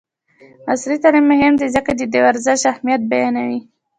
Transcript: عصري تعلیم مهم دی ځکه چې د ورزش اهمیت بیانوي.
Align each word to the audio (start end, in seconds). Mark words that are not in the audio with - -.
عصري 0.71 0.95
تعلیم 1.03 1.25
مهم 1.33 1.53
دی 1.59 1.67
ځکه 1.75 1.91
چې 1.99 2.05
د 2.07 2.15
ورزش 2.25 2.61
اهمیت 2.71 3.01
بیانوي. 3.11 3.59